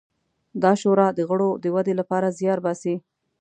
دا 0.63 0.71
شورا 0.81 1.07
د 1.17 1.19
غړو 1.29 1.49
د 1.63 1.65
ودې 1.75 1.93
لپاره 2.01 2.33
زیار 2.39 2.59
باسي. 2.65 2.95